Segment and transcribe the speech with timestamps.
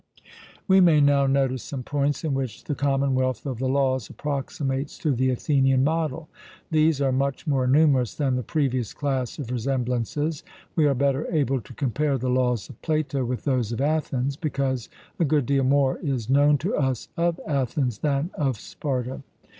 [0.67, 5.11] We may now notice some points in which the commonwealth of the Laws approximates to
[5.11, 6.27] the Athenian model.
[6.71, 10.43] These are much more numerous than the previous class of resemblances;
[10.75, 14.89] we are better able to compare the laws of Plato with those of Athens, because
[15.19, 19.21] a good deal more is known to us of Athens than of Sparta.